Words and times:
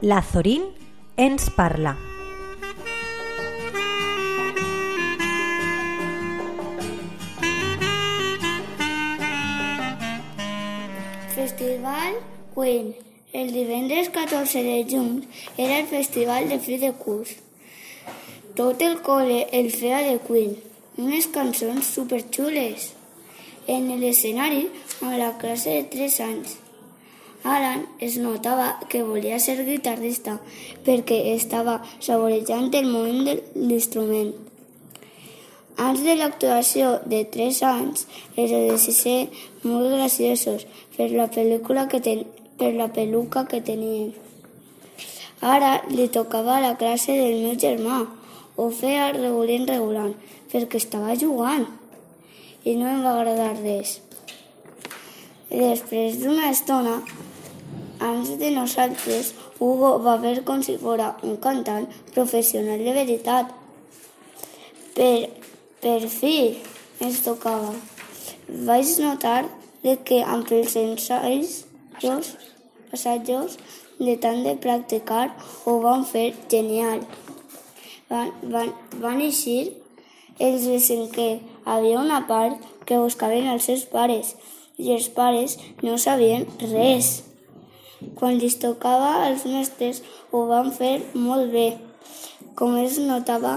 La 0.00 0.22
Zorín 0.22 0.62
ens 1.16 1.50
parla. 1.50 1.96
Festival 11.34 12.14
Queen. 12.54 12.94
El 13.32 13.52
divendres 13.52 14.10
14 14.10 14.62
de 14.62 14.86
juny 14.88 15.26
era 15.56 15.80
el 15.80 15.88
festival 15.88 16.48
de 16.48 16.60
fi 16.60 16.78
de 16.78 16.92
curs. 16.92 17.34
Tot 18.54 18.80
el 18.80 19.02
col·le 19.02 19.48
el 19.50 19.72
feia 19.74 19.98
de 20.06 20.20
Queen, 20.22 20.54
unes 20.94 21.26
cançons 21.26 21.90
superxules. 21.98 22.92
En 23.66 23.90
l'escenari, 23.98 24.68
a 25.02 25.18
la 25.18 25.34
classe 25.42 25.74
de 25.74 25.90
3 25.90 26.20
anys, 26.30 26.56
Alan 27.44 27.86
es 28.00 28.18
notava 28.18 28.80
que 28.88 29.02
volia 29.02 29.38
ser 29.38 29.64
guitarrista 29.64 30.38
perquè 30.86 31.18
estava 31.34 31.78
saborejant 32.00 32.74
el 32.74 32.90
moment 32.90 33.24
de 33.28 33.34
l'instrument. 33.54 34.32
Abans 35.78 36.02
de 36.02 36.16
l'actuació 36.18 36.96
de 37.06 37.22
3 37.30 37.62
anys, 37.62 38.06
els 38.34 38.50
de 38.50 38.78
sisè 38.82 39.16
molt 39.62 39.92
graciosos 39.92 40.66
per 40.96 41.06
la 41.12 41.28
pel·lícula 41.30 41.86
que 41.86 42.00
ten, 42.02 42.24
per 42.58 42.72
la 42.74 42.88
peluca 42.90 43.44
que 43.46 43.60
tenien. 43.62 44.10
Ara 45.40 45.84
li 45.92 46.08
tocava 46.10 46.58
la 46.58 46.74
classe 46.74 47.14
del 47.14 47.44
meu 47.44 47.54
germà. 47.54 48.00
Ho 48.58 48.66
feia 48.74 49.12
regulant, 49.14 49.68
regulant, 49.70 50.16
perquè 50.50 50.82
estava 50.82 51.14
jugant 51.14 51.68
i 52.66 52.74
no 52.74 52.88
em 52.90 53.04
va 53.06 53.14
agradar 53.14 53.52
res. 53.60 54.00
Després 55.48 56.18
d'una 56.20 56.50
estona, 56.50 56.98
abans 58.00 58.38
de 58.38 58.50
nosaltres, 58.50 59.34
Hugo 59.58 59.98
va 60.02 60.16
ver 60.16 60.42
com 60.44 60.62
si 60.62 60.76
fora 60.78 61.16
un 61.22 61.36
cantant 61.36 61.86
professional 62.14 62.78
de 62.78 62.94
veritat. 62.96 63.50
Per, 64.94 65.30
per 65.82 66.00
fi 66.08 66.58
ens 67.00 67.22
tocava. 67.26 67.74
Vaig 68.48 68.94
notar 69.02 69.44
de 69.82 69.96
que 70.04 70.22
amb 70.22 70.50
els 70.52 70.76
ensaios, 70.76 71.64
assajos, 72.92 73.58
de 73.98 74.14
tant 74.16 74.44
de 74.46 74.54
practicar, 74.56 75.28
ho 75.66 75.78
van 75.82 76.04
fer 76.06 76.32
genial. 76.50 77.02
Van, 78.08 78.32
van, 78.42 78.72
van 79.02 79.20
eixir 79.20 79.74
els 80.38 80.66
de 80.66 80.78
cinquè. 80.82 81.30
Havia 81.66 82.00
una 82.00 82.22
part 82.26 82.62
que 82.86 82.98
buscaven 82.98 83.50
els 83.52 83.66
seus 83.68 83.84
pares 83.90 84.34
i 84.78 84.92
els 84.94 85.08
pares 85.12 85.58
no 85.82 85.98
sabien 85.98 86.46
res. 86.70 87.27
Quan 87.98 88.38
li 88.38 88.48
tocava 88.62 89.24
als 89.26 89.44
mestres 89.48 90.02
ho 90.30 90.44
van 90.46 90.70
fer 90.74 90.94
molt 91.14 91.50
bé, 91.50 91.66
com 92.58 92.76
es 92.78 92.98
notava 93.02 93.56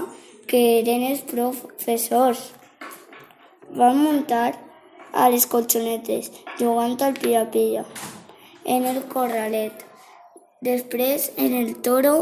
que 0.50 0.62
eren 0.80 1.04
els 1.10 1.22
professors. 1.30 2.42
Van 3.78 3.96
muntar 3.98 4.48
a 5.12 5.28
les 5.30 5.46
colxonetes, 5.46 6.32
jugant 6.58 6.98
al 7.06 7.14
pilla-pilla, 7.20 7.84
en 8.64 8.88
el 8.90 9.00
corralet. 9.12 9.86
Després, 10.62 11.30
en 11.36 11.54
el 11.58 11.76
toro, 11.86 12.14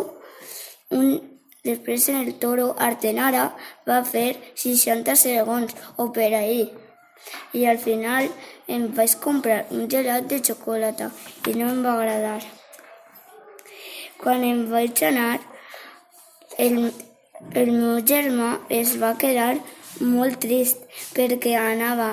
un, 0.91 1.17
després 1.65 2.09
en 2.13 2.21
el 2.21 2.37
toro, 2.43 2.75
Artenara 2.79 3.51
va 3.89 4.05
fer 4.05 4.29
60 4.55 5.17
segons 5.25 5.77
o 5.97 6.11
per 6.13 6.33
ahir. 6.35 6.71
I 7.53 7.67
al 7.67 7.79
final 7.83 8.29
em 8.69 8.89
vaig 8.97 9.17
comprar 9.25 9.65
un 9.75 9.89
gelat 9.91 10.29
de 10.31 10.41
xocolata 10.47 11.11
i 11.51 11.55
no 11.59 11.69
em 11.75 11.83
va 11.85 11.97
agradar. 11.99 12.41
Quan 14.21 14.45
em 14.45 14.67
vaig 14.71 15.03
anar, 15.09 15.41
el, 16.59 16.93
el 17.57 17.71
meu 17.73 18.01
germà 18.13 18.51
es 18.81 18.97
va 19.03 19.15
quedar 19.21 19.55
molt 20.01 20.41
trist 20.45 20.85
perquè 21.17 21.55
anava 21.59 22.11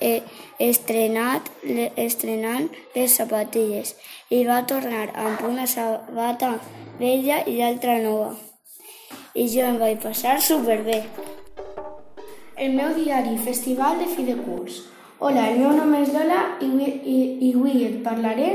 eh, 0.00 0.22
estrenat, 0.58 1.48
estrenant 1.96 2.68
les 2.94 3.14
sapatilles 3.20 3.94
i 4.34 4.44
va 4.48 4.64
tornar 4.66 5.06
amb 5.14 5.46
una 5.48 5.66
sabata 5.70 6.56
vella 6.98 7.42
i 7.46 7.58
l'altra 7.60 7.98
nova. 8.02 8.34
I 9.34 9.46
jo 9.52 9.66
em 9.70 9.78
vaig 9.78 10.02
passar 10.02 10.40
superbé. 10.42 11.02
El 12.58 12.72
meu 12.74 12.88
diari 12.90 13.36
Festival 13.38 14.00
de 14.00 14.06
fi 14.10 14.24
de 14.26 14.34
curs. 14.34 14.80
Hola, 15.22 15.44
el 15.46 15.60
meu 15.60 15.70
nom 15.76 15.92
és 15.94 16.08
Lola 16.10 16.40
i, 16.58 16.66
i, 16.66 17.18
i 17.46 17.50
avui 17.54 17.84
et 17.86 18.00
parlaré 18.02 18.48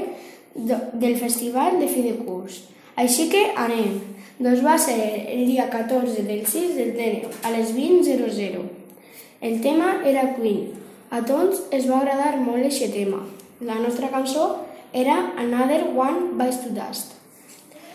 de, 0.55 0.75
del 0.99 1.15
Festival 1.21 1.77
de 1.79 1.87
fi 1.87 2.03
de 2.03 2.17
curs. 2.25 2.57
Així 2.99 3.29
que 3.31 3.45
anem. 3.55 4.01
Doncs 4.43 4.59
va 4.65 4.75
ser 4.75 4.99
el 5.31 5.45
dia 5.47 5.69
14 5.71 6.27
del 6.27 6.43
6 6.43 6.75
del 6.81 6.91
10 6.99 7.47
a 7.47 7.55
les 7.55 7.71
20.00. 7.77 8.67
El 9.39 9.59
tema 9.63 9.95
era 10.03 10.27
Queen. 10.35 10.73
A 11.09 11.23
tots 11.23 11.63
es 11.71 11.87
va 11.87 12.01
agradar 12.01 12.35
molt 12.43 12.67
aquest 12.67 12.91
tema. 12.91 13.23
La 13.63 13.79
nostra 13.79 14.11
cançó 14.11 14.49
era 14.91 15.19
Another 15.39 15.85
One 15.95 16.33
Bites 16.35 16.65
to 16.65 16.75
Dust. 16.75 17.19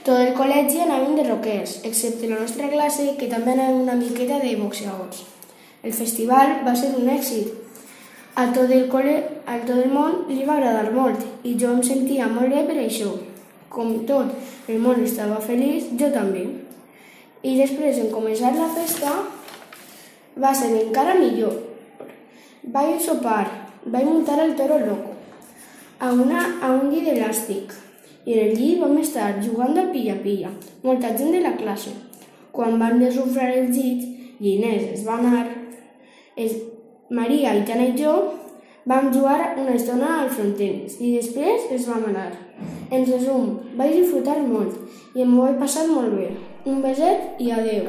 Tot 0.09 0.23
el 0.25 0.33
col·legi 0.39 0.81
anàvem 0.81 1.19
de 1.19 1.29
rockers, 1.29 1.83
excepte 1.85 2.31
la 2.31 2.41
nostra 2.41 2.73
classe, 2.73 3.13
que 3.21 3.29
també 3.29 3.53
anàvem 3.53 3.83
una 3.85 3.99
miqueta 3.99 4.41
de 4.41 4.57
boxeadors. 4.57 5.27
El 5.83 5.93
festival 5.95 6.59
va 6.67 6.75
ser 6.75 6.91
un 6.99 7.07
èxit. 7.13 7.53
A 8.39 8.49
tot 8.55 8.71
el 8.75 8.89
col·le, 8.91 9.15
a 9.47 9.59
tot 9.67 9.77
el 9.79 9.93
món 9.95 10.25
li 10.31 10.45
va 10.47 10.57
agradar 10.59 10.93
molt 10.95 11.47
i 11.47 11.55
jo 11.59 11.71
em 11.75 11.83
sentia 11.87 12.27
molt 12.31 12.51
bé 12.55 12.65
per 12.67 12.79
això. 12.83 13.13
Com 13.71 14.01
tot 14.07 14.71
el 14.71 14.81
món 14.83 15.05
estava 15.05 15.39
feliç, 15.43 15.93
jo 16.01 16.11
també. 16.15 16.47
I 17.47 17.55
després, 17.61 18.01
en 18.03 18.11
començar 18.11 18.51
la 18.57 18.67
festa, 18.75 19.13
va 20.39 20.51
ser 20.55 20.73
encara 20.81 21.15
millor. 21.19 21.55
Vaig 22.75 22.99
sopar, 23.03 23.47
vaig 23.87 24.07
muntar 24.07 24.41
el 24.43 24.57
toro 24.59 24.79
loco, 24.83 25.15
a, 26.01 26.11
una, 26.13 26.43
a 26.63 26.73
un 26.75 26.91
llit 26.91 27.07
elàstic, 27.15 27.73
i 28.27 28.35
en 28.35 28.49
el 28.49 28.59
llit 28.59 28.83
vam 28.83 28.99
estar 28.99 29.31
jugant 29.45 29.79
al 29.79 29.93
pilla-pilla, 29.95 30.51
molta 30.83 31.15
gent 31.17 31.33
de 31.35 31.45
la 31.47 31.55
classe. 31.57 31.95
Quan 32.53 32.79
van 32.83 32.99
desufrar 33.01 33.53
els 33.55 33.73
llits, 33.77 34.11
l'Inés 34.43 34.93
es 34.99 35.07
va 35.07 35.17
anar, 35.19 35.47
es, 36.39 36.57
Maria, 37.11 37.55
Itana 37.59 37.89
i 37.91 37.97
jo 37.99 38.15
vam 38.89 39.11
jugar 39.13 39.55
una 39.61 39.75
estona 39.77 40.15
al 40.23 40.31
frontenis 40.33 40.97
i 41.01 41.17
després 41.19 41.69
es 41.75 41.89
vam 41.91 42.09
anar. 42.09 42.31
En 42.91 43.05
resum, 43.05 43.57
vaig 43.77 43.97
disfrutar 43.99 44.39
molt 44.47 44.79
i 45.15 45.25
em 45.25 45.35
ho 45.39 45.49
he 45.49 45.57
passat 45.61 45.91
molt 45.93 46.15
bé. 46.17 46.31
Un 46.69 46.83
beset 46.85 47.41
i 47.43 47.51
adeu. 47.53 47.89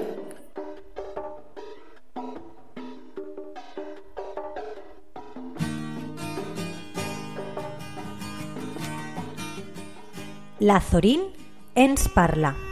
La 10.60 10.82
Zorín 10.84 11.30
ens 11.76 12.10
parla. 12.12 12.69